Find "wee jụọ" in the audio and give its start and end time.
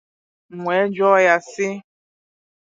0.67-1.13